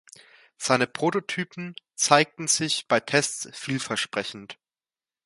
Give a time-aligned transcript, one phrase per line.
[0.57, 4.57] Seine Prototypen zeigten sich bei Tests vielversprechend.